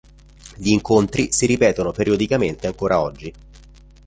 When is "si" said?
1.31-1.45